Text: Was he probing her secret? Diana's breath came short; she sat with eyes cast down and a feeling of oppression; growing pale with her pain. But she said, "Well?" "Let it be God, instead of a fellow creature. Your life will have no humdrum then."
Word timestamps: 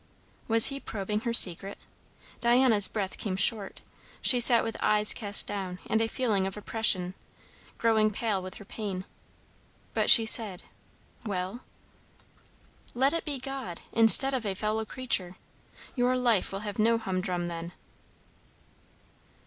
Was 0.47 0.65
he 0.73 0.79
probing 0.79 1.19
her 1.19 1.31
secret? 1.31 1.77
Diana's 2.39 2.87
breath 2.87 3.19
came 3.19 3.35
short; 3.35 3.81
she 4.19 4.39
sat 4.39 4.63
with 4.63 4.75
eyes 4.81 5.13
cast 5.13 5.45
down 5.45 5.77
and 5.85 6.01
a 6.01 6.07
feeling 6.07 6.47
of 6.47 6.57
oppression; 6.57 7.13
growing 7.77 8.09
pale 8.09 8.41
with 8.41 8.55
her 8.55 8.65
pain. 8.65 9.05
But 9.93 10.09
she 10.09 10.25
said, 10.25 10.63
"Well?" 11.23 11.59
"Let 12.95 13.13
it 13.13 13.25
be 13.25 13.37
God, 13.37 13.81
instead 13.91 14.33
of 14.33 14.43
a 14.43 14.55
fellow 14.55 14.85
creature. 14.85 15.35
Your 15.95 16.17
life 16.17 16.51
will 16.51 16.61
have 16.61 16.79
no 16.79 16.97
humdrum 16.97 17.45
then." 17.47 17.71